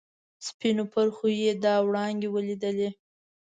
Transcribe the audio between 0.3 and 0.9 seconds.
سپینو